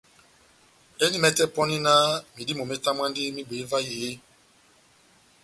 Endi 1.03 1.17
mɛtɛ 1.23 1.43
pɔni 1.55 1.75
náh 1.85 2.03
medímo 2.35 2.63
metamwandini 2.69 3.31
mehibweye 3.35 3.67
vahe 3.71 3.91
eeeh? 3.99 4.17